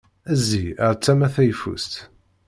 Zzi 0.39 0.65
ar 0.85 0.95
tama 1.03 1.27
tayeffust! 1.33 1.93